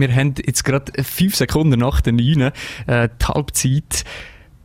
[0.00, 2.52] wir haben jetzt gerade fünf Sekunden nach der 9,
[2.86, 4.04] äh, die Halbzeit.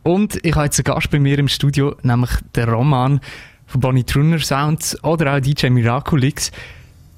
[0.02, 3.20] Und ich habe jetzt einen Gast bei mir im Studio, nämlich den Roman
[3.66, 6.50] von Bonnie Trunner Sounds oder auch DJ Miraculix.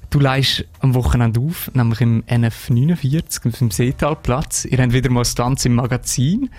[0.09, 4.65] Du leihst am Wochenende auf, nämlich im NF49, auf dem Seetalplatz.
[4.65, 6.49] Ihr habt wieder mal Stanz im Magazin.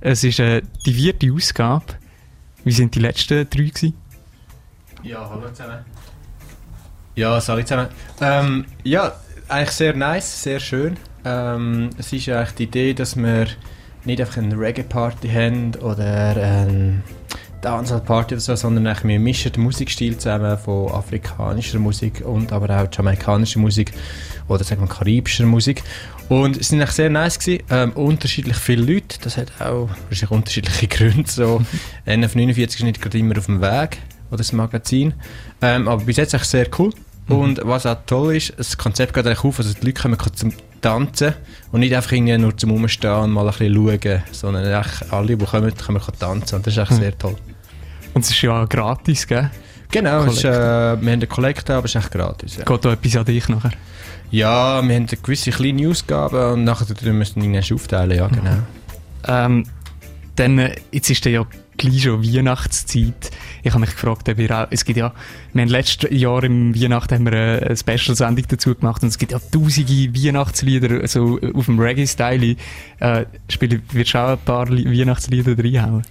[0.00, 1.84] Es ist äh, die vierte Ausgabe.
[2.64, 3.94] Wie sind die letzten drei gewesen?
[5.02, 5.78] Ja, hallo zusammen.
[7.14, 7.88] Ja, sorry zusammen.
[8.20, 9.12] Ähm, ja,
[9.48, 10.96] eigentlich sehr nice, sehr schön.
[11.24, 13.46] Ähm, es ist eigentlich die Idee, dass wir
[14.04, 17.02] nicht einfach eine Reggae-Party haben oder eine
[17.60, 22.82] Dancehall-Party oder so, sondern eigentlich wir mischen den Musikstil zusammen von afrikanischer Musik und aber
[22.82, 23.92] auch jamaikanischer Musik
[24.48, 25.82] oder sagen wir karibischer Musik.
[26.28, 27.62] Und es eigentlich sehr nice gewesen.
[27.70, 31.30] Ähm, unterschiedlich viele Leute, das hat auch wahrscheinlich unterschiedliche Gründe.
[31.30, 31.62] So,
[32.06, 33.98] NF49 ist nicht gerade immer auf dem Weg
[34.30, 35.14] oder das Magazin.
[35.60, 36.92] Ähm, aber bis jetzt echt sehr cool.
[37.28, 37.36] Mhm.
[37.36, 40.52] Und was auch toll ist, das Konzept geht eigentlich auf, also die Leute kommen zum
[40.80, 41.34] Tanzen
[41.70, 45.36] und nicht einfach irgendwie nur zum Rumstehen und mal ein bisschen schauen, sondern echt alle,
[45.36, 46.96] die kommen, können tanzen und das ist echt mhm.
[46.96, 47.36] sehr toll.
[48.14, 49.50] Und es ist ja gratis, gell?
[49.90, 52.56] Genau, ist, äh, wir haben eine Kollekte, aber es ist echt gratis.
[52.56, 52.64] Ja.
[52.64, 53.72] Geht da etwas an dich nachher?
[54.30, 58.50] Ja, wir haben eine gewisse kleine Ausgabe und nachher müssen wir ihn aufteilen, ja genau.
[58.52, 58.62] Mhm.
[59.26, 59.66] Ähm,
[60.36, 61.44] dann, jetzt ist ja
[61.76, 63.30] gleich schon Weihnachtszeit.
[63.62, 65.12] Ich habe mich gefragt, ob wir auch, es gibt ja,
[65.52, 69.32] wir haben letztes Jahr im Weihnachten haben wir eine Special-Sendung dazu gemacht und es gibt
[69.32, 72.56] ja tausende Weihnachtslieder, so auf dem Reggae-Style.
[73.00, 73.24] Äh,
[73.92, 76.02] wirst du auch ein paar Weihnachtslieder reinhauen?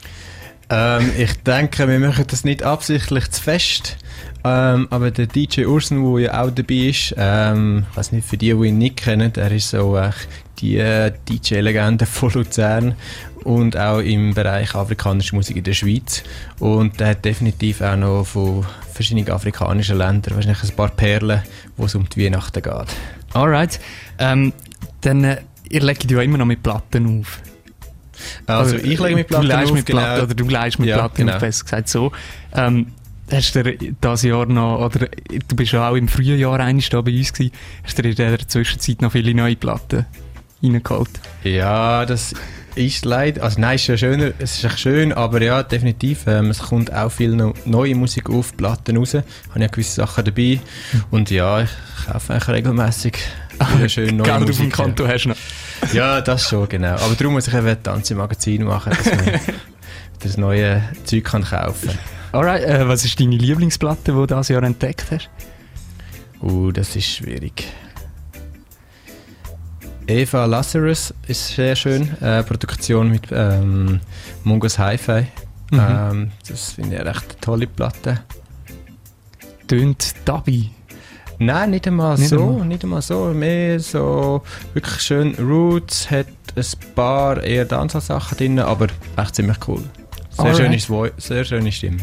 [0.69, 3.97] Ähm, ich denke, wir machen das nicht absichtlich zu fest.
[4.43, 8.37] Ähm, aber der DJ Ursen, der ja auch dabei ist, ähm, ich weiß nicht, für
[8.37, 10.11] die, die ihn nicht kennen, er ist so äh,
[10.59, 12.95] die äh, DJ-Legende von Luzern
[13.43, 16.23] und auch im Bereich afrikanische Musik in der Schweiz.
[16.59, 21.41] Und er hat definitiv auch noch von verschiedenen afrikanischen Ländern wahrscheinlich ein paar Perlen,
[21.77, 22.95] wo es um die Weihnachten geht.
[23.33, 23.79] Alright.
[24.19, 24.53] Ähm,
[25.01, 25.37] dann, äh,
[25.69, 27.41] ihr legt ja immer noch mit Platten auf.
[28.45, 30.01] Also, ich lege mit Platten du auf, mit genau.
[30.01, 31.33] Platten, oder du leist mit ja, Platten genau.
[31.33, 32.11] auf, besser gesagt so.
[32.53, 32.87] Ähm,
[33.31, 35.07] hast du dieses Jahr noch, oder
[35.47, 37.53] du bist ja auch im frühen Jahr eigentlich da bei uns gewesen,
[37.83, 40.05] hast du in der Zwischenzeit noch viele neue Platten
[40.61, 41.09] reingeholt?
[41.43, 42.33] Ja, das
[42.75, 46.59] ist leider, also nein, ist ja schöner, es ist schön, aber ja, definitiv, ähm, es
[46.59, 49.25] kommt auch viel no neue Musik auf, Platten raus, habe
[49.59, 50.59] ja gewisse Sachen dabei
[51.09, 51.69] und ja, ich
[52.05, 53.17] kaufe eigentlich regelmäßig
[53.87, 54.49] schön neue Geld Musik.
[54.49, 55.13] auf dem Konto ja.
[55.13, 55.37] hast du noch.
[55.93, 56.95] Ja, das schon, genau.
[56.95, 59.39] Aber darum muss ich eben ein Tanzmagazin machen, dass man
[60.19, 61.99] das neue Zeug kann kaufen kann.
[62.31, 65.29] Alright, äh, was ist deine Lieblingsplatte, die du dieses Jahr entdeckt hast?
[66.41, 67.67] Uh, das ist schwierig.
[70.07, 72.09] Eva Lazarus ist sehr schön.
[72.21, 73.99] Äh, Produktion mit ähm,
[74.43, 75.27] Mungos Hi-Fi.
[75.71, 75.79] Mhm.
[75.79, 78.21] Ähm, das finde ich eine recht tolle Platte.
[79.67, 80.71] Tönt Dabi?
[81.39, 82.49] Nein, nicht einmal nicht so.
[82.49, 82.67] Einmal.
[82.67, 83.25] Nicht einmal so.
[83.33, 88.87] Mehr so wirklich schön Roots, hat ein paar eher Dancehall-Sachen drin, aber
[89.17, 89.83] echt ziemlich cool.
[90.29, 90.87] Sehr, schönes
[91.17, 91.97] sehr schöne Stimme,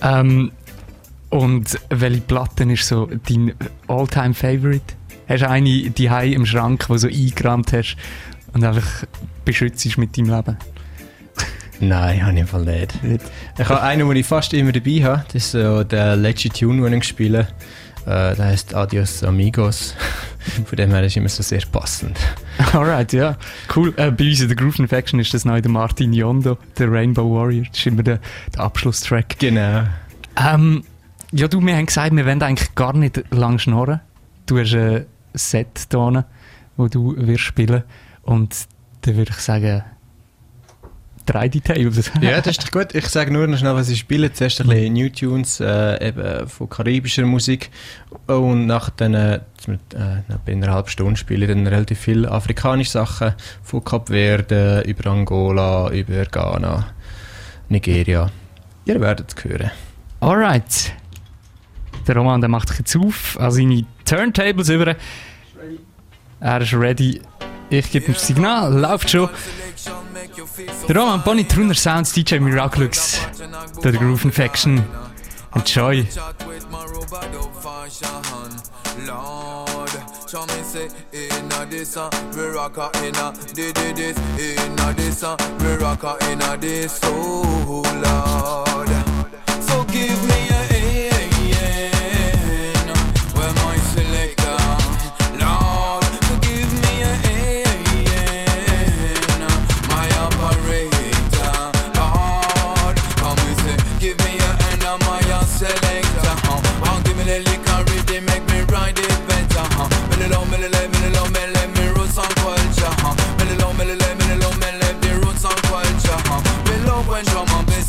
[0.00, 0.20] ja.
[0.20, 0.52] Ähm,
[1.30, 3.54] und welche Platte ist so dein
[3.88, 4.94] All-Time-Favorite?
[5.28, 7.96] Hast du eine die im Schrank, die so eingerammt hast
[8.52, 9.04] und einfach
[9.44, 10.56] beschützt mit deinem Leben?
[11.80, 13.02] Nein, habe ich Fall nicht.
[13.02, 13.24] nicht.
[13.58, 15.24] Ich habe einen, den ich fast immer dabei habe.
[15.32, 17.48] Das ist so der letzte Tune, den ich spiele.
[18.06, 19.94] Äh, der heißt Adios Amigos.
[20.64, 22.18] Von dem her ist immer so sehr passend.
[22.72, 23.36] Alright, ja.
[23.74, 23.92] Cool.
[23.96, 27.28] Äh, bei uns in der Groove Infection ist das neu der Martin Yondo, der Rainbow
[27.34, 27.64] Warrior.
[27.68, 28.20] Das ist immer der,
[28.54, 29.38] der Abschlusstrack.
[29.38, 29.84] Genau.
[30.36, 30.84] Ähm,
[31.32, 34.00] ja, du, wir haben gesagt, wir wollen eigentlich gar nicht lang schnorren.
[34.46, 36.24] Du hast ein Set hier,
[36.76, 37.82] wo du wirst spielen
[38.22, 38.66] und
[39.02, 39.82] dann würde ich sagen,
[41.26, 42.10] drei Details.
[42.20, 42.94] ja, das ist gut.
[42.94, 44.32] Ich sage nur noch schnell, was ich spiele.
[44.32, 47.70] Zuerst ein bisschen New Tunes äh, eben von karibischer Musik
[48.26, 49.40] und nach dann, äh,
[50.44, 55.10] bei einer halben Stunde spiele ich dann relativ viele afrikanische Sachen von Kap Verde über
[55.10, 56.86] Angola, über Ghana,
[57.68, 58.30] Nigeria.
[58.84, 59.70] Ihr werdet es hören.
[60.20, 60.92] Alright.
[62.06, 64.94] Der Roman der macht sich jetzt auf an seine Turntables über.
[66.40, 67.22] Er ist ready.
[67.70, 68.78] Ich gebe ihm das Signal.
[68.78, 69.30] Läuft schon.
[70.86, 73.20] Der Roman Bonnie Trunner Sounds, DJ Miraculous,
[73.82, 74.84] der Groove Infection.
[75.54, 76.06] Enjoy.
[80.28, 85.36] Show me say inna this uh, we rock a inna did this inna this uh,
[85.60, 89.11] we rock a inna this oh Lord.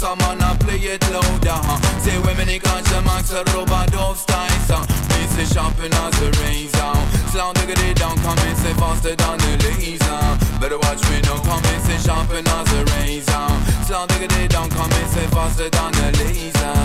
[0.03, 1.59] some man and play it louder?
[2.03, 4.83] Say women they can't jam and so rubber dove styles huh?
[5.15, 6.93] Me say shopping as a razor
[7.31, 8.55] Slow nigga they down come in.
[8.57, 10.19] say faster than the laser
[10.59, 11.79] Better watch me now come in.
[11.87, 13.47] say shopping as a razor
[13.87, 15.07] Slow nigga they down come in.
[15.07, 16.75] say faster than the laser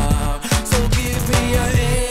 [0.70, 2.07] So give me a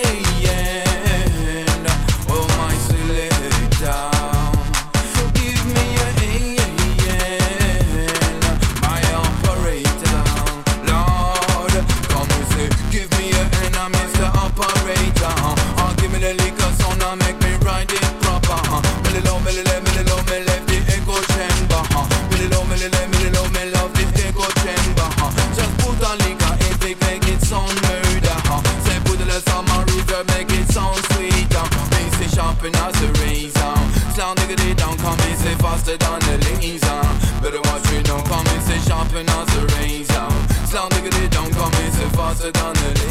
[32.68, 34.14] sharpen as a razor.
[34.14, 37.02] Slam diggity down, come and say faster than the laser.
[37.42, 40.28] Better watch me now, come and say sharpen as a razor.
[40.68, 43.07] Slam diggity down, come and say faster than the.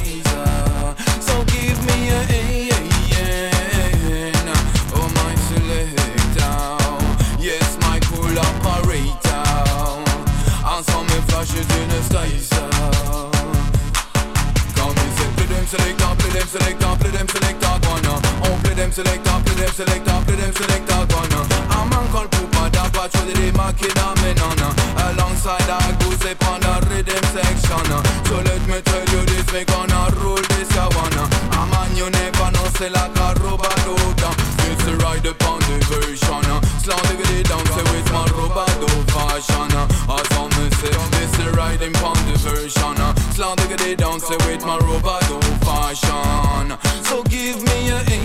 [18.86, 21.42] Them selector, play them selector, play them selector, gonna.
[21.74, 24.70] A man called Poopa, that patrol the Makina Menona.
[25.10, 27.82] Alongside a goose upon the rhythm section.
[28.30, 31.26] So let me tell you this, we gonna rule this, I wanna.
[31.26, 33.74] A man you never know, say like a robot
[34.22, 34.38] dog.
[34.70, 36.46] It's the ride upon the version.
[36.86, 36.94] The
[37.42, 38.70] it down, say with my robot
[39.10, 39.74] fashion.
[39.74, 42.94] As some say, this the riding upon the version.
[43.34, 45.26] The it down, say with my robot
[45.66, 46.78] fashion.
[47.02, 48.15] So give me a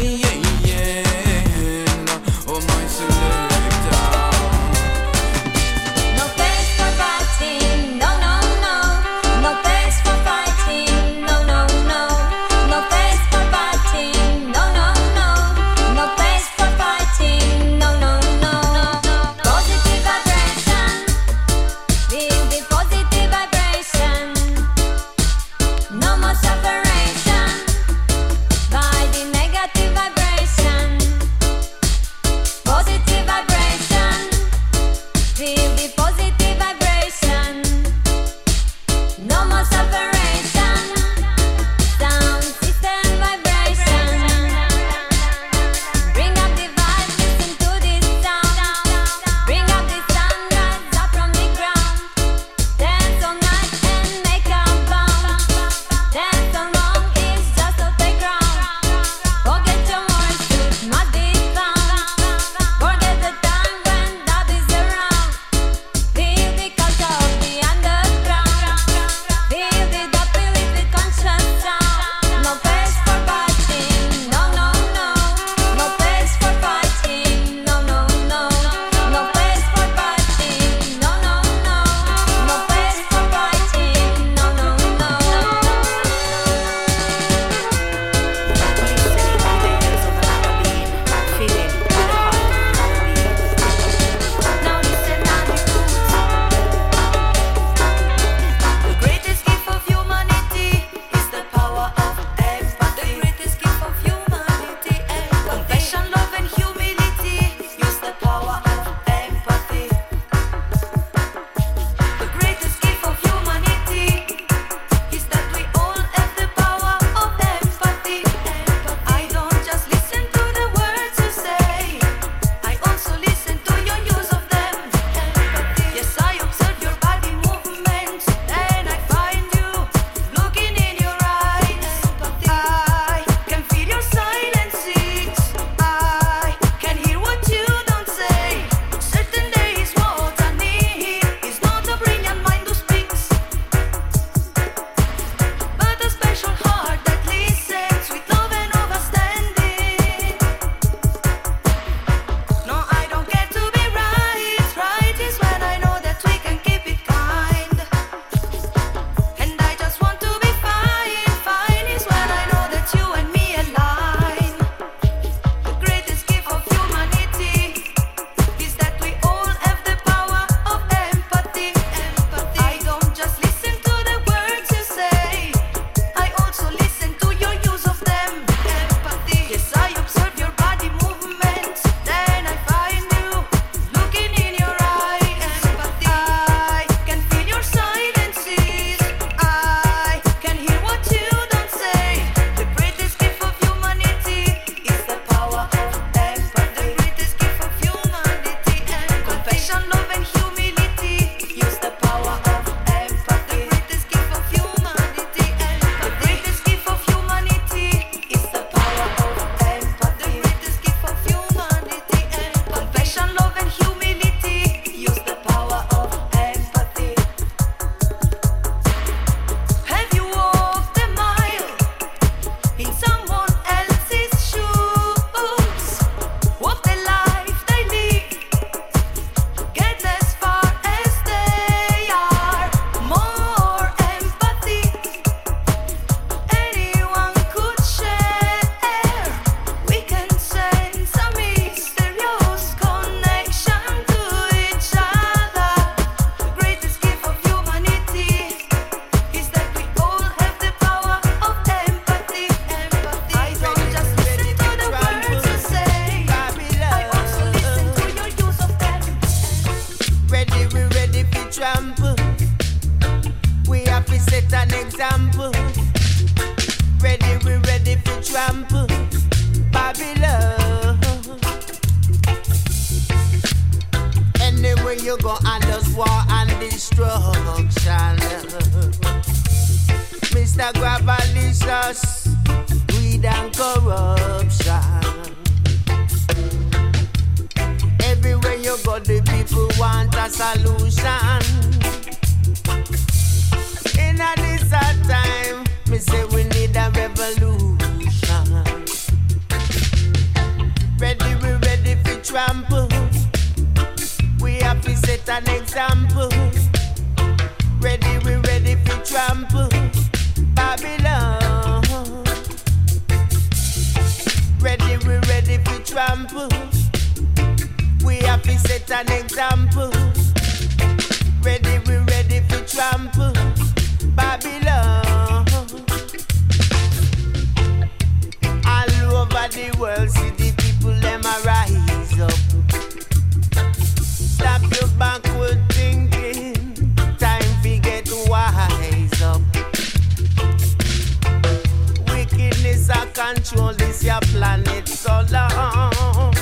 [344.12, 346.34] your planet so long.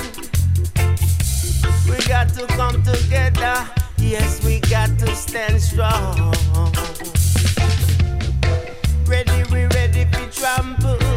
[1.88, 3.64] We got to come together.
[3.98, 6.34] Yes, we got to stand strong.
[9.06, 11.09] Ready, we ready for trample.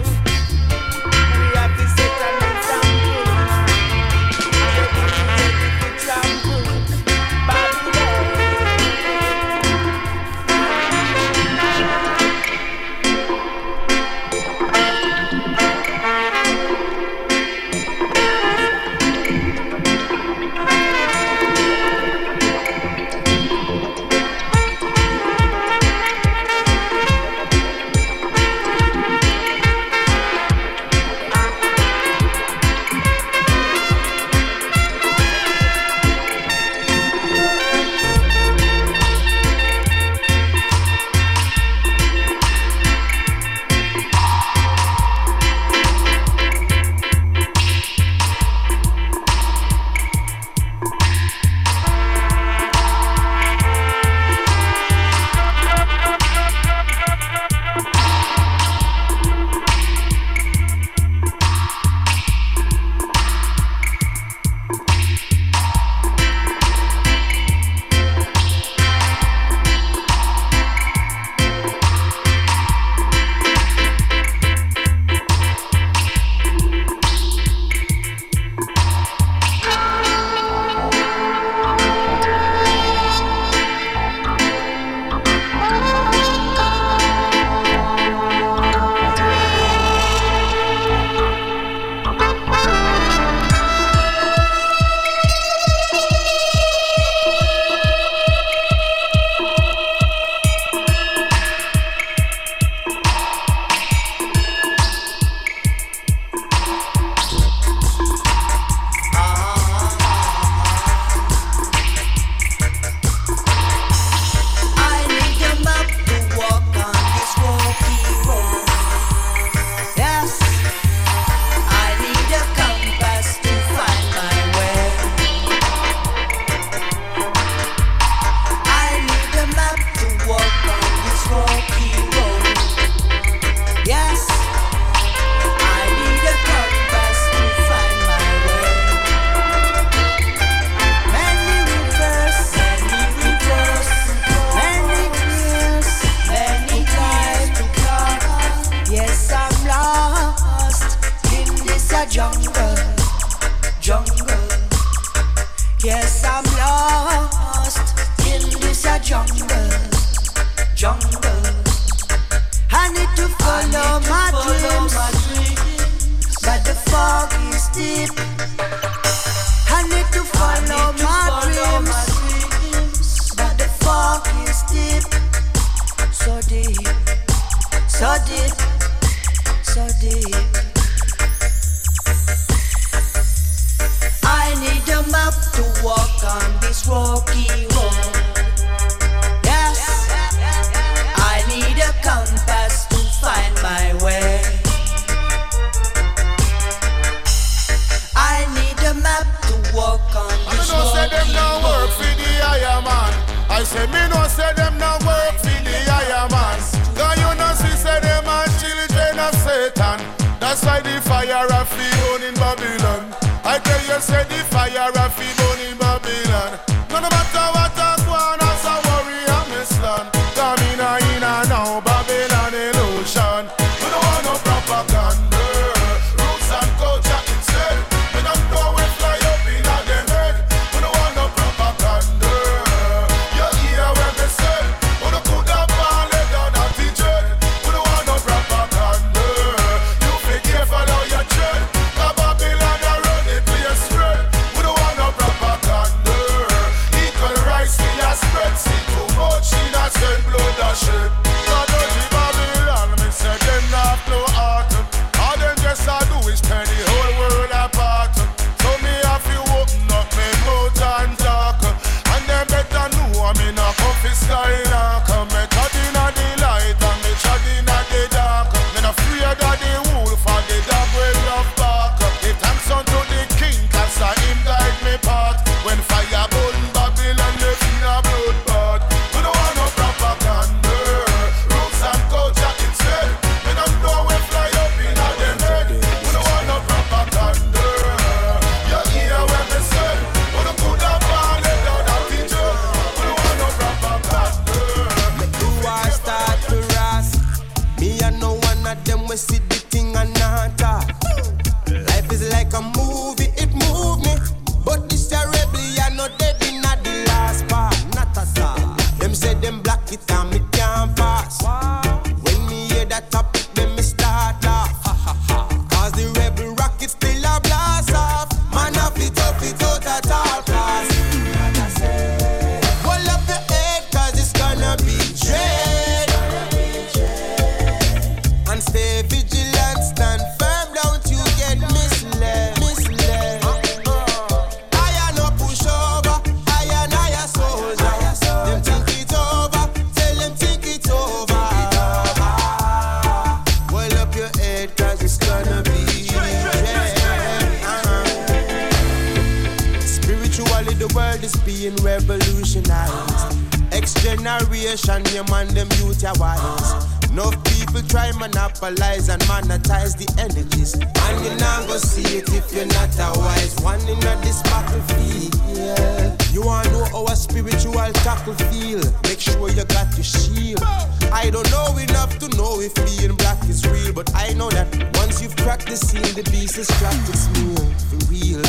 [368.32, 368.80] Feel?
[369.04, 370.64] Make sure you got your shield.
[371.12, 374.68] I don't know enough to know if being black is real, but I know that
[374.96, 377.68] once you've cracked the seal, the beast is trapped its meal.
[377.90, 378.42] For real,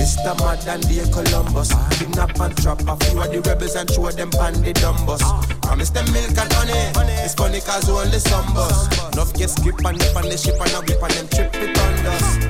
[0.00, 0.32] Mr.
[0.40, 1.68] Mad and dear Columbus.
[1.98, 5.20] Kidnap and trap a few of the rebels and show them pan the dumbus.
[5.60, 7.12] Promise them milk and honey.
[7.20, 8.88] It's funny cause only some bus.
[9.12, 11.76] Enough get skip and nip on the ship and a whip and them trip it
[11.76, 11.92] on.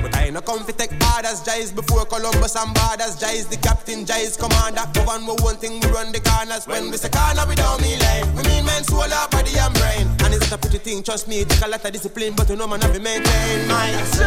[0.01, 3.19] But I no come fi take orders, Jais before Columbus and borders.
[3.19, 4.87] Jais the captain, Jais commander.
[4.95, 6.65] Govern we one thing, we run the corners.
[6.65, 8.31] When we say corner, we don't mean line.
[8.31, 10.07] We mean men, soul, body and brain.
[10.23, 12.47] And it's not a pretty thing, trust me, it take a lot of discipline, but
[12.47, 13.99] you know man have to maintain mine.
[14.15, 14.23] So,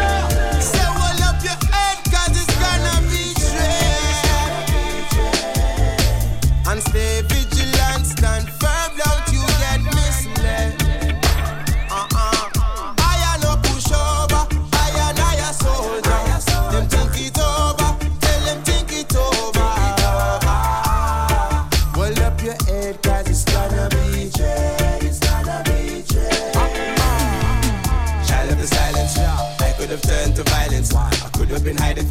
[0.61, 1.94] say hold up your head,
[6.89, 10.73] stay vigilant, stand firm, don't you get misled.
[11.89, 12.93] Uh-uh.
[12.97, 14.43] I no push over,
[14.73, 16.21] I and I a soldier.
[16.71, 17.89] Them think it over,
[18.21, 19.25] tell them think it over.
[22.25, 22.55] Up your
[23.27, 24.31] it's gonna be
[29.61, 30.93] I could have turned to violence.
[30.93, 32.05] I could have been hiding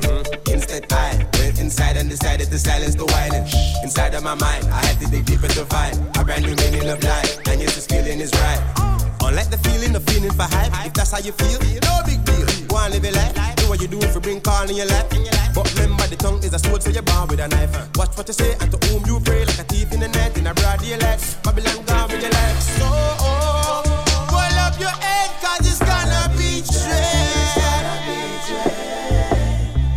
[0.00, 0.21] from.
[1.72, 3.48] Inside and decided to silence the whining.
[3.82, 6.86] Inside of my mind, I had to dig deeper to find a brand new meaning
[6.86, 7.40] of life.
[7.48, 8.60] And yes, this feeling is right.
[9.24, 11.58] Unlike the feeling of feeling for hype, if that's how you feel,
[11.88, 12.44] no big deal.
[12.68, 15.08] Go and live your life, do what you do for bring calm in your life.
[15.54, 17.72] But remember, the tongue is a sword, so you're born with a knife.
[17.96, 20.36] Watch what you say and to whom you pray, like a thief in the night,
[20.36, 21.24] in a broad daylight.
[21.42, 22.60] Babylon gone with your life.
[22.76, 23.80] So, oh,
[24.28, 27.32] pull up your head, cause it's gonna be dread.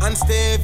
[0.06, 0.55] And stay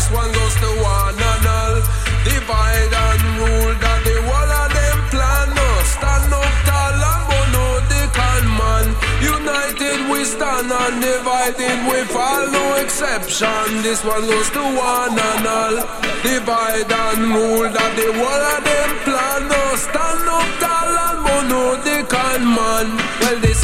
[0.00, 1.76] This one goes to one and all.
[2.24, 5.48] Divide and rule that the whole of them plan.
[5.52, 8.86] No, stand up tall and bono the con man.
[9.20, 13.84] United we stand undivided, we fall no exception.
[13.84, 15.76] This one goes to one and all.
[16.24, 19.52] Divide and rule that the whole of them plan.
[19.52, 22.88] No, stand up tall and bono the con man.
[23.20, 23.59] Well, this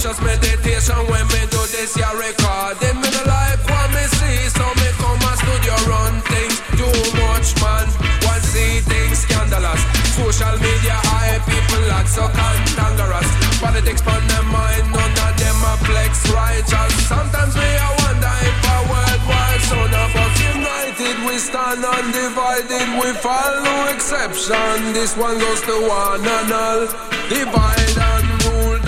[0.00, 2.96] Righteous meditation when me do this, ya recording.
[3.04, 6.56] Me no like what me see, so me come and studio run things.
[6.72, 6.88] Too
[7.20, 7.84] much man,
[8.24, 9.84] one see things scandalous.
[10.16, 13.28] Social media high people lot so cantankerous.
[13.60, 16.92] Politics pon them mind, none of them a flex righteous.
[17.04, 23.12] Sometimes me I wonder if a worldwide son of us united we stand undivided, we
[23.20, 24.96] fall no exception.
[24.96, 26.88] This one goes to one and all.
[27.28, 28.79] Divide and rule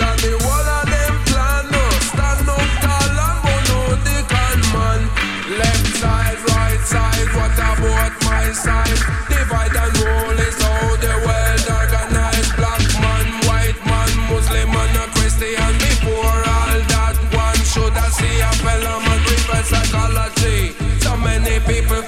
[5.43, 8.99] Left side, right side, what about my side?
[9.27, 12.55] Divide and rule is how the world organized.
[12.55, 15.73] Black man, white man, Muslim and a Christian.
[15.83, 20.71] Before all that, one should have see a fellow man reverse psychology.
[21.03, 22.02] So many people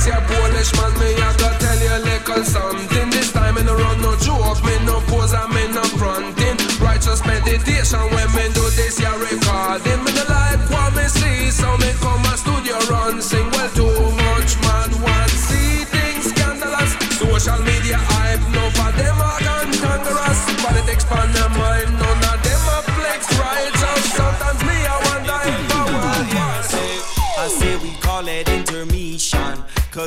[0.00, 0.39] Esse é a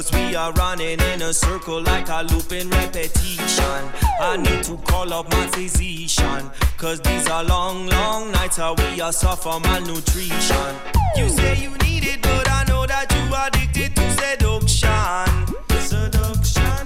[0.04, 3.90] Cause we are running in a circle like a loop in repetition.
[4.20, 6.52] I need to call up my physician.
[6.78, 10.76] Cause these are long, long nights how we are suffer malnutrition.
[11.16, 15.56] You say you need it, but I know that you are addicted to seduction.
[15.80, 16.86] Seduction.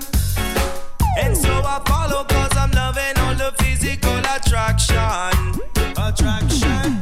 [1.17, 5.60] And so I follow cause I'm loving all the physical attraction.
[5.97, 7.01] Attraction.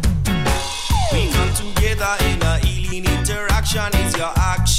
[1.12, 4.75] We come together in a healing interaction is your action.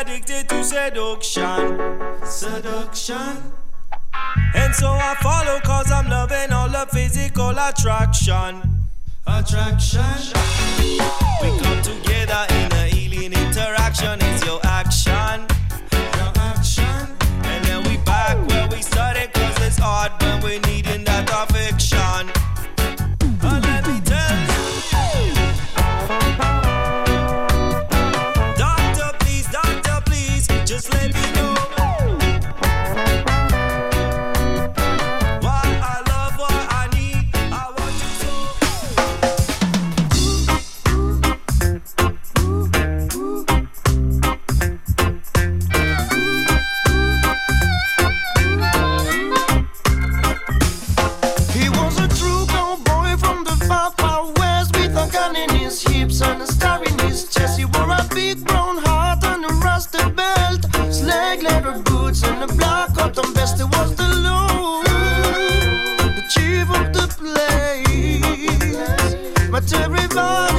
[0.00, 1.78] addicted to seduction.
[2.24, 3.52] Seduction.
[4.54, 8.62] And so I follow cause I'm loving all the physical attraction.
[9.26, 10.32] Attraction.
[11.42, 14.18] We come together in a healing interaction.
[14.20, 15.46] It's your action.
[15.92, 17.06] Your action.
[17.44, 21.53] And then we back where we started cause it's hard when we're needing that off.
[63.14, 64.84] de beste was de loon.
[66.14, 67.54] The chief of the place.
[69.72, 70.53] Everybody.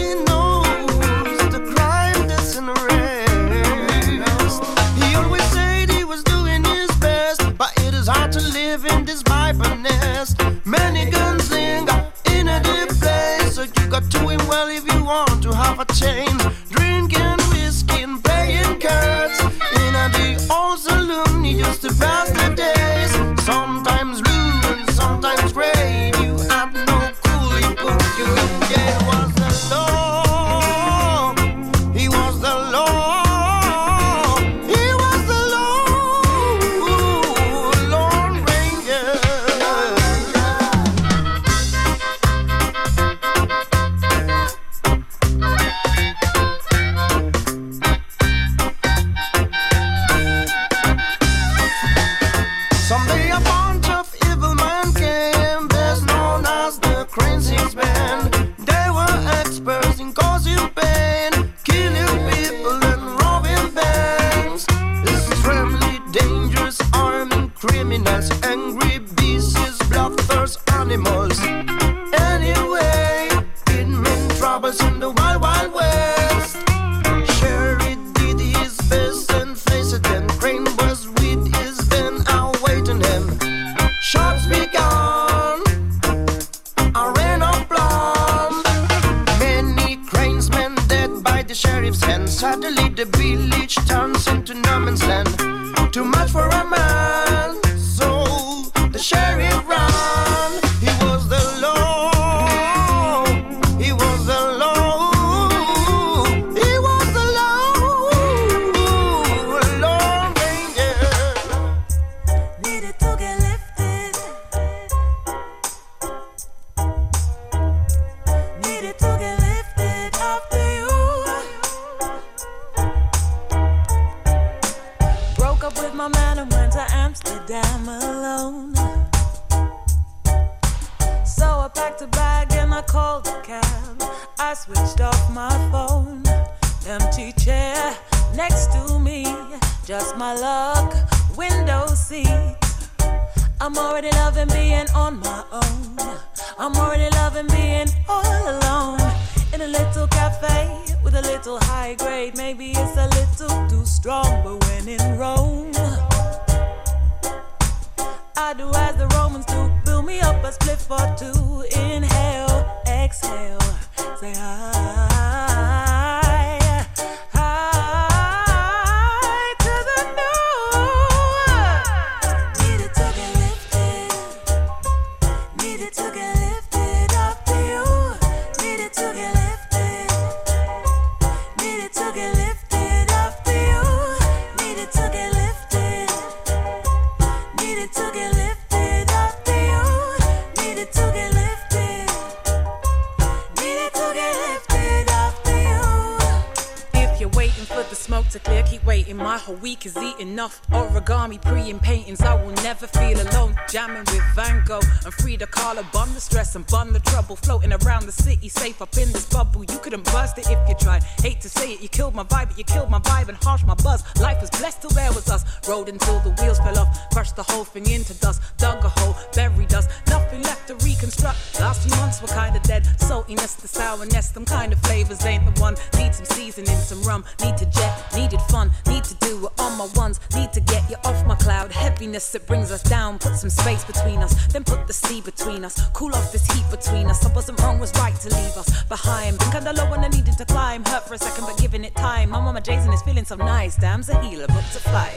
[199.65, 199.93] Week is
[200.39, 202.21] off origami, pre and paintings.
[202.21, 203.55] I will never feel alone.
[203.69, 205.83] Jamming with Van Gogh and Frida Kahlo.
[205.91, 207.35] Bun the stress and bun the trouble.
[207.35, 209.63] Floating around the city, safe up in this bubble.
[209.63, 211.03] You couldn't burst it if you tried.
[211.21, 213.63] Hate to say it, you killed my vibe, but you killed my vibe and harsh
[213.65, 214.03] my buzz.
[214.19, 215.43] Life was blessed till there was us.
[215.67, 217.09] Rode until the wheels fell off.
[217.11, 218.41] Crushed the whole thing into dust.
[218.57, 219.87] Dug a hole, buried us.
[220.07, 221.37] Nothing left to reconstruct.
[221.59, 222.85] Last few months were kinda dead.
[222.97, 225.75] Saltiness, the sourness, them kind of flavors ain't the one.
[225.97, 227.23] Need some seasoning, some rum.
[227.41, 228.71] Need to jet, needed fun.
[228.87, 230.35] Need to do it on my ones.
[230.35, 231.71] Need to get you off my cloud.
[231.71, 233.19] Heaviness, that brings us down.
[233.19, 234.47] Put some space between us.
[234.47, 235.79] Then put the sea between us.
[235.93, 237.25] Cool off this heat between us.
[237.25, 239.39] I wasn't wrong, was right to leave us behind.
[239.39, 240.83] Been kinda low when I needed to climb.
[240.85, 242.29] Hurt for a second, but giving it time.
[242.29, 243.75] My mama Jason is feeling so nice.
[243.75, 245.11] Damn's a healer, but to fly.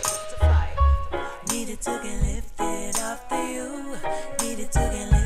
[1.51, 3.97] Needed to get lifted to you.
[4.43, 5.17] Needed to get lifted.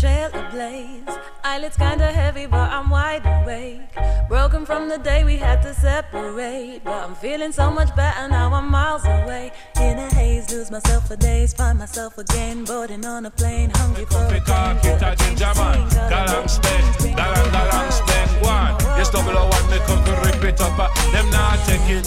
[0.00, 1.04] Trail ablaze.
[1.44, 3.92] Eyelids kinda heavy, but I'm wide awake.
[4.28, 6.80] Broken from the day we had to separate.
[6.84, 9.52] But I'm feeling so much better now, I'm miles away.
[9.76, 12.64] In a haze, lose myself for days, find myself again.
[12.64, 16.86] Boarding on a plane, hungry for a Cock it a ginger man, galang spend,
[17.20, 18.74] galang galang spend one.
[18.96, 20.89] Yes, double one, me come to rip it up.
[21.12, 22.04] Them not take it,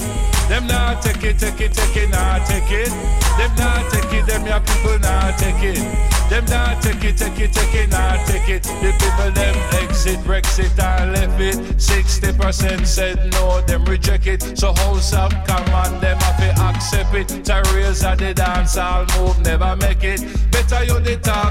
[0.48, 2.90] them not take it, take it, take it, not take it.
[3.38, 6.14] Them not take it, them your people not take it.
[6.30, 8.64] Them not take it, take it, take it, not take it.
[8.64, 11.56] The people them exit, Brexit and left it.
[11.78, 14.58] 60% said no, them reject it.
[14.58, 17.44] So house up, come on, them have to accept it.
[17.44, 20.22] Terrorists at the dance, all move, never make it.
[20.52, 21.43] Better you the talk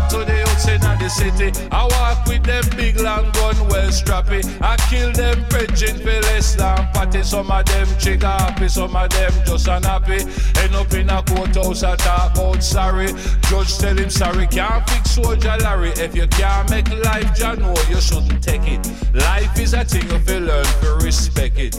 [1.12, 1.52] city.
[1.70, 4.42] I walk with them big long gun, well strappy.
[4.60, 7.22] I kill them preaching for less than party.
[7.22, 10.20] Some of them chick happy, some of them just unhappy.
[10.60, 13.08] End up in a courthouse, I talk about sorry.
[13.48, 15.90] Judge tell him sorry, can't fix soldier Larry.
[15.90, 18.80] If you can't make life, John, know you shouldn't take it.
[19.14, 21.74] Life is a thing if you learn to respect it.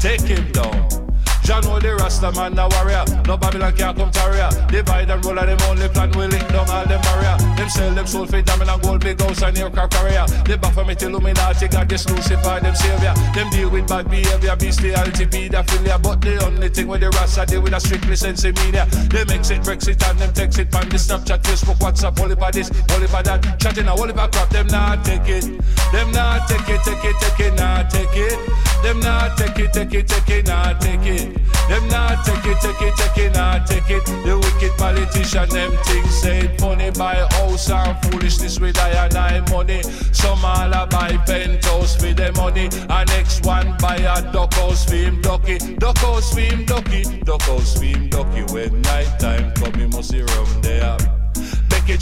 [0.00, 1.05] Take him down.
[1.46, 3.04] Jah know the Rasta man a warrior.
[3.24, 4.50] No Babylon can't come tarrier.
[4.66, 7.38] Divide and roll and them only plan will link down all them barrier.
[7.54, 10.26] Them sell them soul for diamond and gold, big house and aircraft carrier.
[10.44, 13.14] They Baphomet Illuminati got this Lucifer them savior.
[13.32, 16.02] Them deal with bad behavior, bestiality, pedophilia.
[16.02, 18.84] But the only thing with the Rasta deal with a strictly sense of media.
[19.06, 22.54] They mix it, Brexit and them text it on the Snapchat, Facebook, WhatsApp, all about
[22.54, 23.60] this, all about that.
[23.60, 25.44] Chatting a all about crap, them not take it.
[25.92, 28.34] Them not take it, take it, take it, not take it.
[28.82, 31.35] Them not take it, take it, take it, not take it.
[31.68, 34.04] Them not take it, take it, take it, not take it.
[34.04, 39.40] The wicked politician, them things say funny buy house and foolishness with I and I
[39.50, 39.82] money.
[40.12, 42.68] Some all a buy penthouse for the money.
[42.88, 45.58] And next one buy a duck house for him ducky.
[45.76, 47.02] Duck house for him ducky.
[47.24, 48.42] Duck house for him ducky.
[48.52, 51.15] When night time come, he must rum there.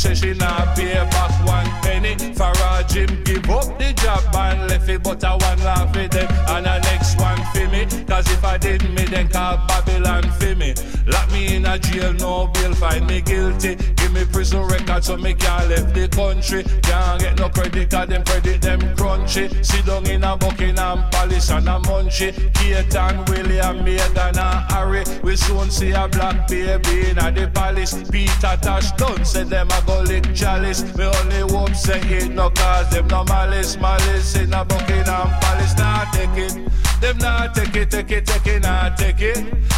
[0.04, 2.16] Say she not pay back one penny.
[2.34, 6.08] For a Jim give up the job and left it But I one laugh for
[6.08, 6.28] them.
[6.48, 10.54] And the next one for me Cause if I didn't me then call Babylon for
[10.56, 10.74] me.
[11.06, 13.76] Lock me in a jail, no bail, find me guilty.
[13.76, 16.64] Give me prison record so me can't left the country.
[16.82, 19.64] Can't get no credit cause them credit them crunchy.
[19.64, 22.32] Sit down in a Buckingham Palace and a munchie.
[22.54, 25.04] Kate and William, Meghan and Harry.
[25.22, 27.94] We soon see a black baby in a the palace.
[28.10, 30.82] Peter Tosh done said them I go lick chalice.
[30.96, 35.76] Me only hope say it no cause them no malice, malice in a Buckingham Palace.
[35.76, 36.54] Nah, take it.
[37.00, 39.36] Them not take it, take it, take it, not take it.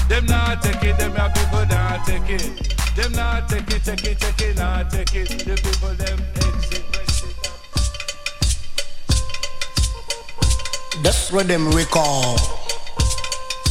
[0.09, 2.77] Them not take it, them your people not take it.
[2.95, 5.29] Them not take it, take it, take it, not take it.
[5.29, 6.85] The people them exit.
[11.03, 12.37] That's what them we call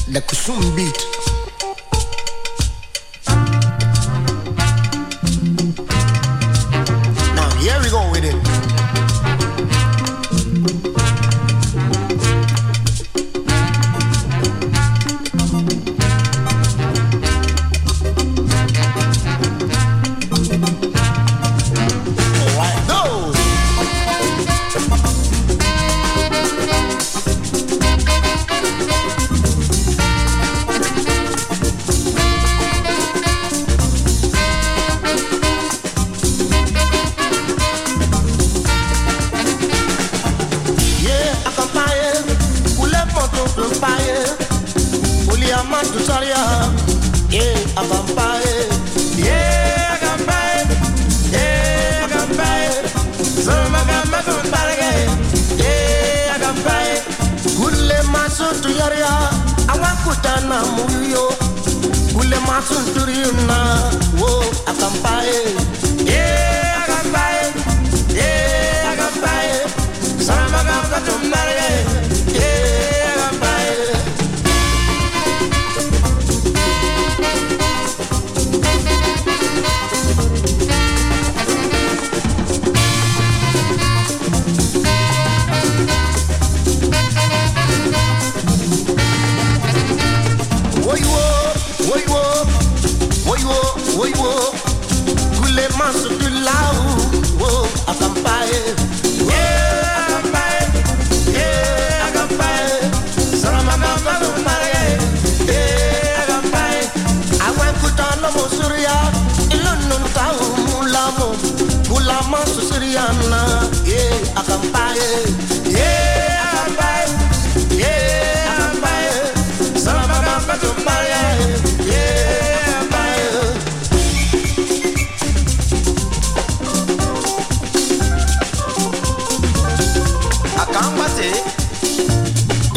[0.08, 1.15] The Kusum beat.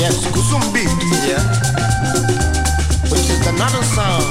[0.08, 0.84] yes, Kusumbi.
[1.28, 1.42] Yeah.
[3.10, 4.24] Which is another sound.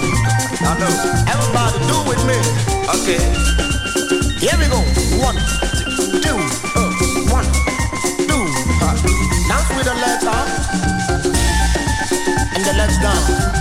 [0.61, 0.93] I know.
[1.30, 2.38] Everybody do with me.
[2.97, 3.21] Okay.
[4.41, 4.82] Here we go.
[5.21, 5.38] One,
[6.23, 6.38] two,
[6.75, 6.91] uh,
[7.32, 7.47] one,
[8.28, 8.43] two.
[8.82, 8.95] Uh.
[9.47, 10.47] Dance with the legs up
[12.55, 13.57] and the legs down.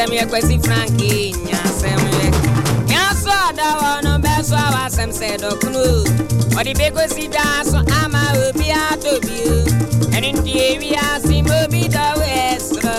[0.00, 1.12] asɛm yɛ kwasi franke
[1.44, 2.26] nya asɛm yɛ
[2.88, 5.84] nya so ɔdawɔ no bɛso awɔ asɛm sɛ dɔkono
[6.58, 9.56] ɔde bɛkosi daa so ama obi atɔ bio
[10.16, 12.89] ɛne nti ewia se ma obi dɔwo ɛsorɔ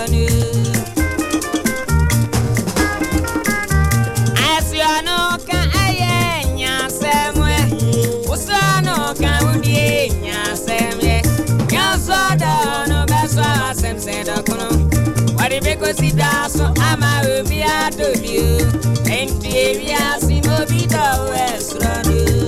[15.52, 18.52] Rebeko si da sun ama obi adobi o.
[19.18, 22.42] Ẹnti ewi asi n'obi dọ̀wọ́ ẹ̀sùrọ̀ ni o.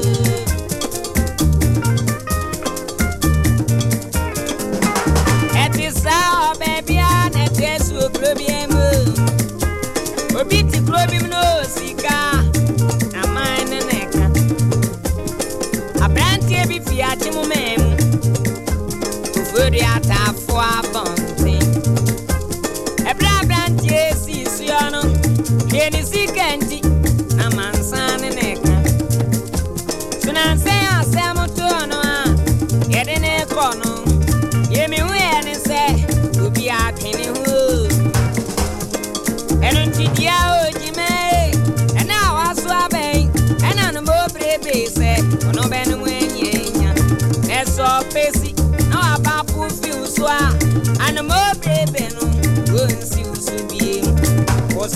[5.65, 6.17] Ẹti sá
[6.49, 8.89] ọbẹ̀ bíá n'ẹ̀tí ẹ̀sùn òkúrò bí ẹ̀ mọ́.
[10.41, 11.89] Obi ti kúrò bí mi n'osi.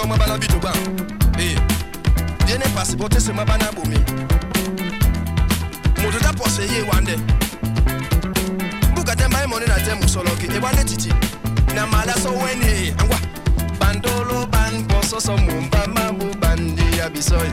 [0.00, 0.72] tese mulo mabala bitu ba.
[1.38, 1.56] Eh.
[2.46, 3.96] Viene pasipo tese mabana bumi
[6.00, 7.16] Mutu ta pose ye wande
[8.94, 11.12] buka temba emone na temu soloki ebwane titi.
[11.74, 13.18] Na mala so weni angwa.
[13.78, 17.50] Bandolo ban poso so mumba mabu bandi ya bisoy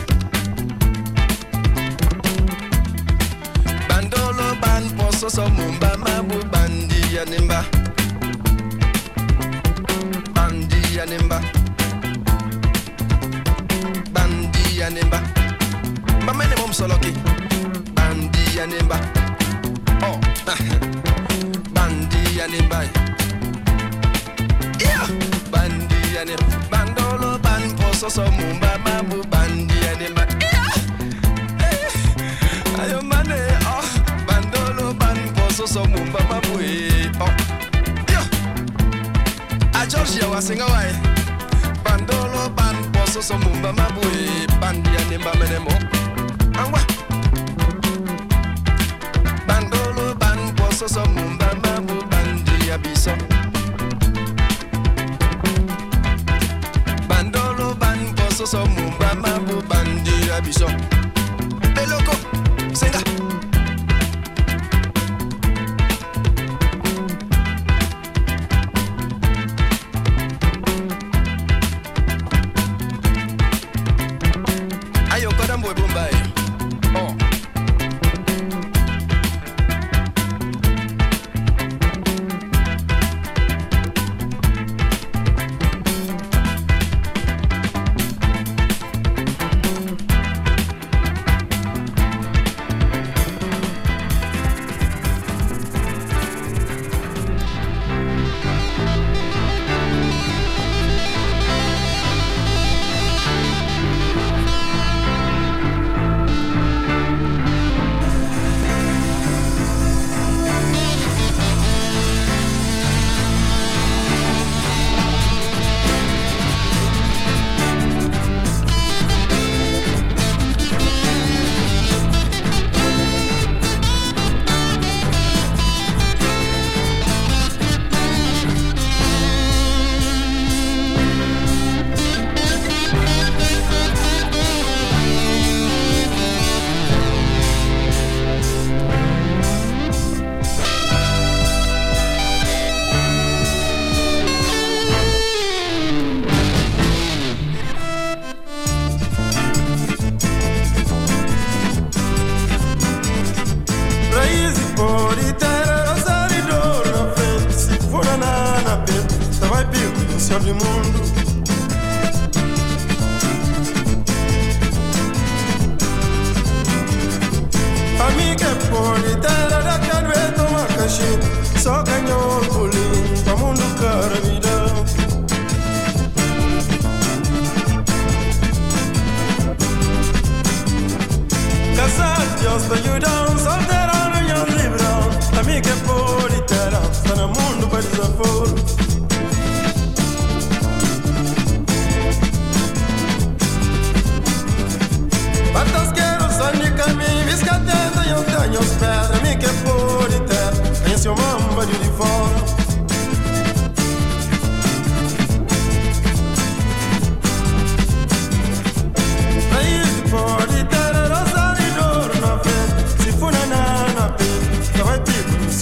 [3.89, 7.63] bandolo ban poso so mumba mabu bandi ya nimba
[10.33, 11.57] bandi ya bandi ya
[14.86, 15.21] nimba
[16.23, 17.11] mbamene mom soloki
[17.93, 18.99] bandi ya nimba
[20.05, 20.19] oh
[21.75, 22.84] bandi ya nimba
[24.80, 25.07] yeah.
[25.51, 30.71] Bandi ya nimba bandolo ban poso so mumba mabu bandi ya nimba yeah.
[32.82, 33.84] Ayo mane oh.
[34.28, 37.34] Bandolo ban poso so mumba mabu eh oh.
[38.09, 39.82] Yeah.
[39.82, 40.93] A Georgia wasinga wae
[41.84, 42.75] bandolo ban
[43.08, 45.72] poso so mumba mabu eh bandi ya nimba menemo.
[46.60, 46.80] Angwa.
[49.47, 53.12] Bandolo ban poso so mumba mabu bandi ya biso.
[57.08, 60.41] Bandolo ban poso so mumba mabu bandi ya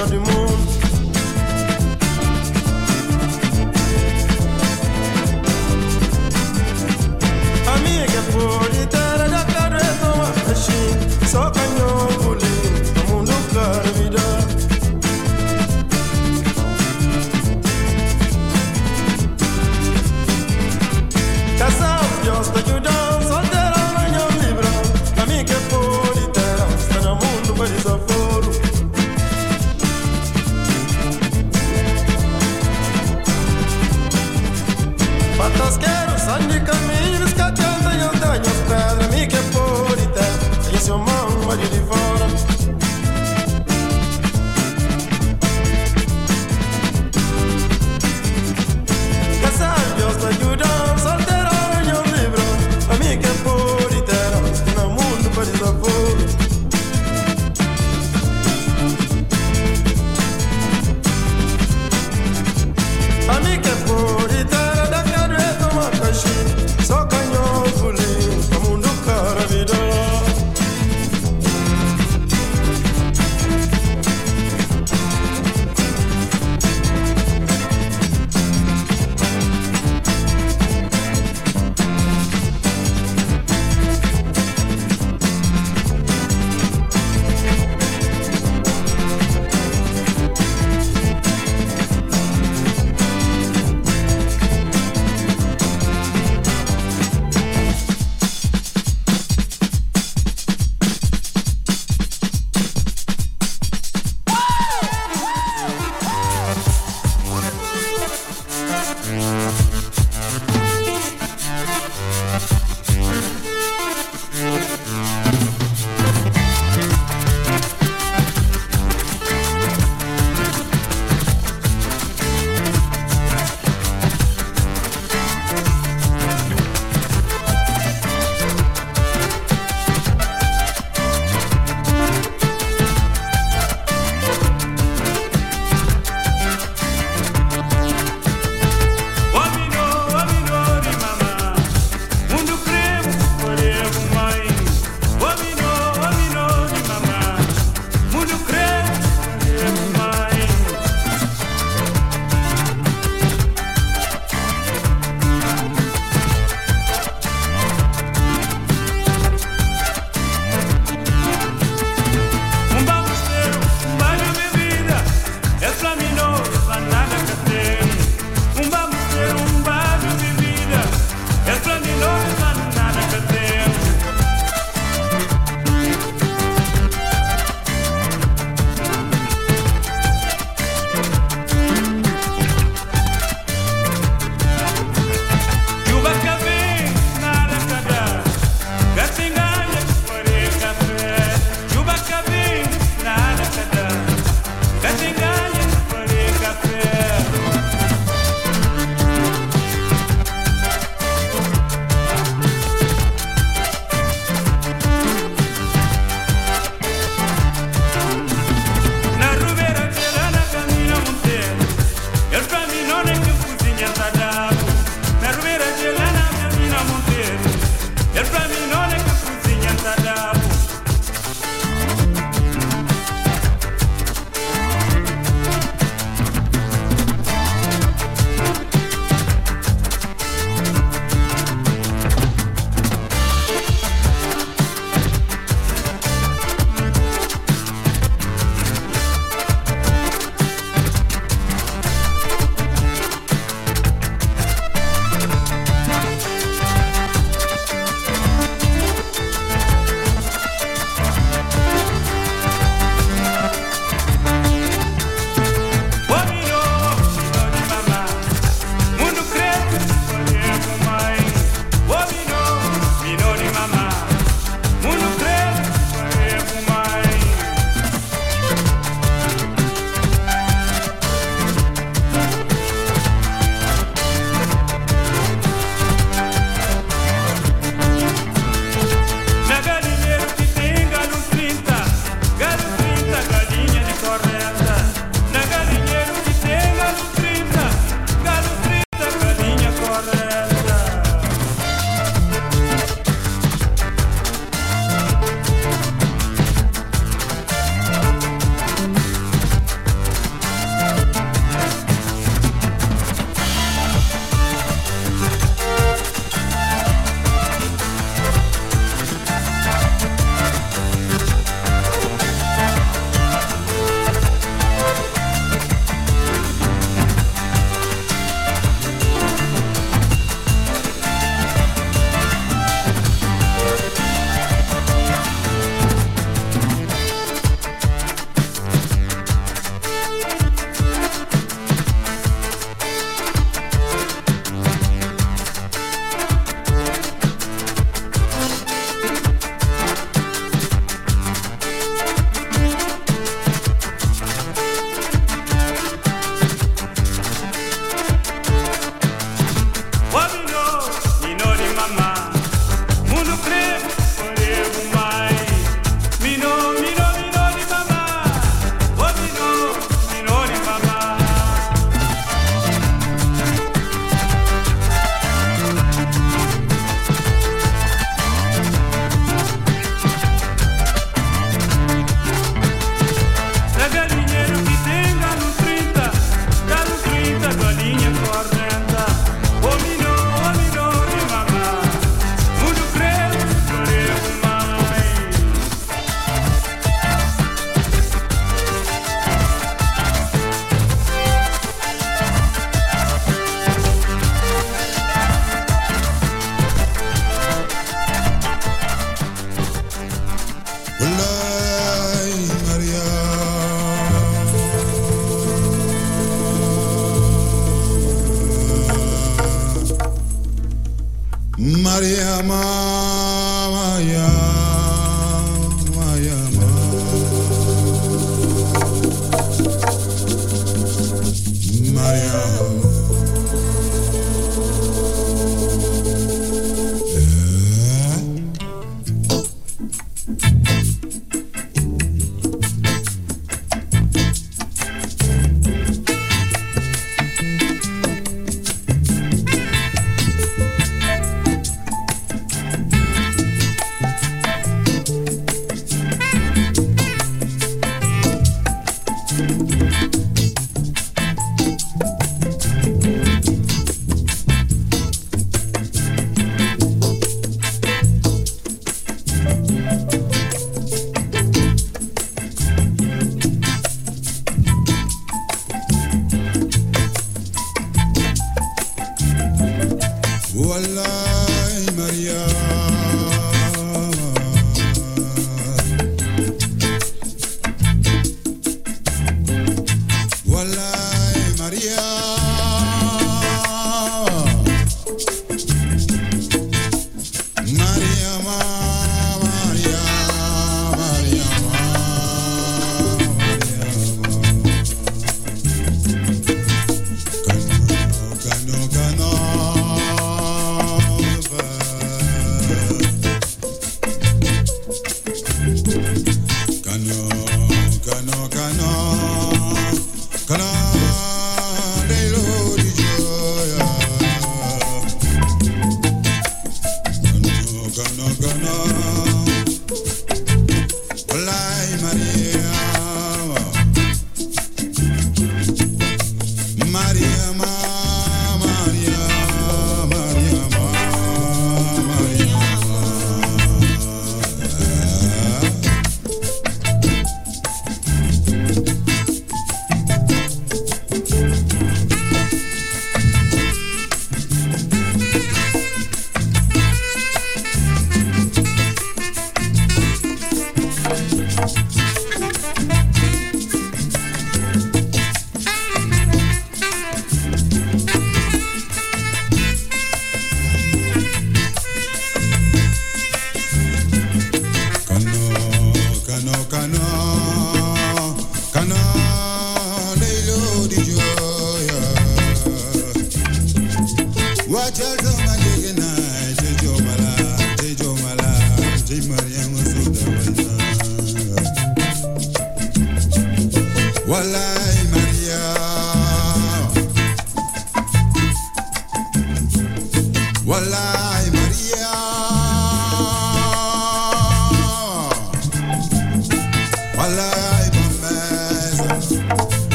[0.00, 0.49] sur du monde.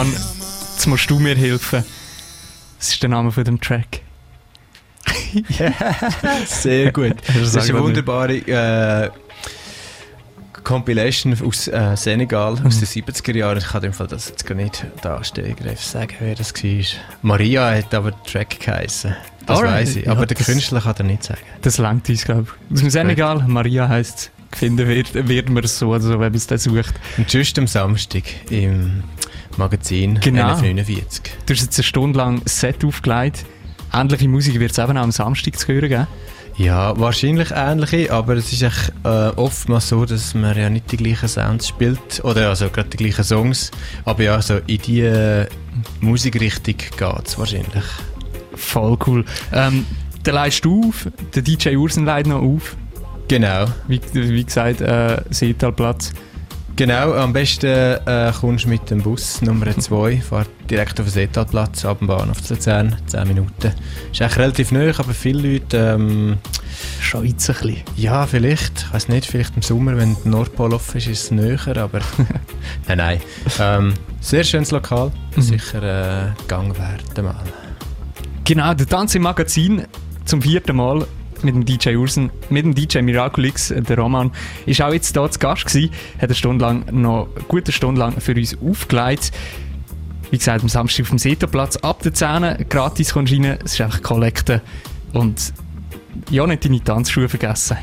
[0.00, 0.12] Roman,
[0.72, 1.84] jetzt musst du mir helfen.
[2.78, 4.00] Was ist der Name von dem Track?
[6.46, 7.16] Sehr gut.
[7.26, 9.10] Das ist eine wunderbare äh,
[10.64, 13.58] Compilation aus äh, Senegal aus den 70er Jahren.
[13.58, 16.84] Ich kann im Fall das jetzt gar nicht da stegreif sagen, wer das war.
[17.22, 19.14] Maria hat aber der Track geheißen.
[19.44, 19.74] Das Alright.
[19.82, 20.06] weiß ich.
[20.06, 21.40] Ja, Aber der das- Künstler kann er nicht sagen.
[21.60, 22.74] Das langt uns, glaube ich.
[22.74, 26.34] Aus dem Senegal, Maria heisst finden wird, wird man es so oder so, wenn man
[26.34, 26.94] es dann sucht.
[27.18, 29.02] Und just am Samstag im
[29.56, 30.48] Magazin Genau.
[30.48, 31.22] 1149.
[31.46, 33.44] Du hast jetzt eine Stunde lang Set aufgelegt.
[33.92, 36.06] Ähnliche Musik wird es eben auch am Samstag zu hören geben.
[36.56, 40.98] Ja, wahrscheinlich ähnliche, aber es ist echt, äh, oftmals so, dass man ja nicht die
[40.98, 43.70] gleichen Sounds spielt, oder also gerade die gleichen Songs,
[44.04, 45.46] aber ja, so in die äh,
[46.00, 47.84] Musikrichtung geht es wahrscheinlich.
[48.56, 49.24] Voll cool.
[49.52, 49.86] Ähm,
[50.22, 52.76] Dann leist du auf, der DJ Ursen leitet noch auf.
[53.28, 53.66] Genau.
[53.88, 56.12] Wie, wie gesagt, äh, Seetalplatz.
[56.80, 61.12] Genau, am besten äh, kommst du mit dem Bus Nummer 2, fahrt direkt auf den
[61.12, 63.74] Seetalplatz, ab dem Bahnhof zu Luzern, 10 Minuten.
[64.10, 65.76] Ist eigentlich relativ neu, aber viele Leute...
[65.76, 66.38] Ähm,
[66.98, 67.82] Schweiz ein bisschen.
[67.96, 68.86] Ja, vielleicht.
[68.86, 71.98] Ich weiß nicht, vielleicht im Sommer, wenn der Nordpol offen ist, ist es näher, aber...
[72.88, 73.20] nein, nein.
[73.58, 77.44] Ähm, sehr schönes Lokal, sicher äh, Gang wert mal.
[78.44, 79.84] Genau, der Tanz im Magazin
[80.24, 81.06] zum vierten Mal
[81.44, 84.30] mit dem DJ Ursen, mit dem DJ Miraculix, der Roman,
[84.66, 88.00] ist auch jetzt hier zu Gast gewesen, hat eine Stunde lang, noch eine gute Stunde
[88.00, 89.32] lang für uns aufgelegt.
[90.30, 93.72] Wie gesagt, am Samstag auf dem Seterplatz ab der 10 gratis kommst du rein, es
[93.72, 94.62] ist einfach Kollekte
[95.12, 95.52] und
[96.30, 97.76] ja, nicht deine Tanzschuhe vergessen.